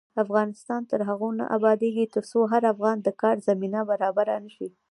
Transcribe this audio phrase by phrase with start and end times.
[0.23, 4.69] افغانستان تر هغو نه ابادیږي، ترڅو هر افغان ته د کار زمینه برابره نشي.